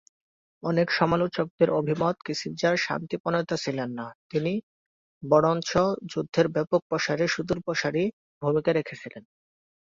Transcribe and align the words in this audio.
অনেক 0.63 0.87
সমালোচকদের 0.91 1.69
অভিমত, 1.79 2.15
কিসিঞ্জার 2.25 2.75
শান্তি 2.77 3.15
প্রণেতা 3.17 3.55
ছিলেন 3.63 3.89
না; 3.99 4.07
বরঞ্চ 5.23 5.71
যুদ্ধের 6.11 6.47
ব্যাপক 6.55 6.81
প্রসারে 6.89 7.25
সুদূরপ্রসারী 7.27 8.03
ভূমিকা 8.41 8.71
রেখেছিলেন। 8.73 9.23